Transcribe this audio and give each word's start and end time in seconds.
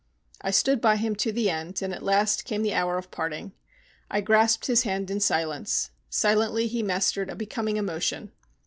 I 0.41 0.49
stood 0.49 0.81
by 0.81 0.95
him 0.95 1.15
to 1.17 1.31
the 1.31 1.51
end, 1.51 1.79
and 1.83 1.93
at 1.93 2.01
last 2.01 2.43
came 2.43 2.63
the 2.63 2.73
hour 2.73 2.97
of 2.97 3.11
parting. 3.11 3.51
I 4.09 4.19
grasped 4.21 4.65
his 4.65 4.81
hand 4.81 5.11
in 5.11 5.19
silence: 5.19 5.91
silently 6.09 6.65
he 6.65 6.81
mastered 6.81 7.29
a 7.29 7.35
becoming 7.35 7.77
emotion. 7.77 8.31